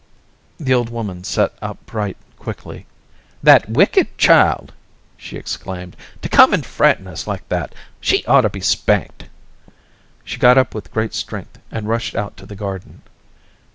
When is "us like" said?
7.05-7.47